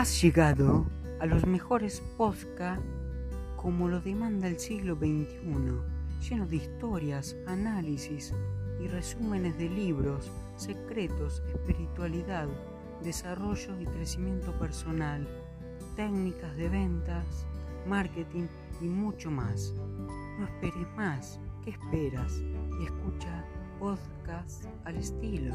[0.00, 0.86] Has llegado
[1.20, 2.82] a los mejores podcasts
[3.58, 8.32] como lo demanda el siglo XXI, lleno de historias, análisis
[8.82, 12.48] y resúmenes de libros, secretos, espiritualidad,
[13.04, 15.28] desarrollo y crecimiento personal,
[15.96, 17.46] técnicas de ventas,
[17.86, 18.46] marketing
[18.80, 19.74] y mucho más.
[20.38, 22.40] No esperes más, ¿qué esperas?
[22.80, 23.44] Y escucha
[23.78, 25.54] podcast al estilo.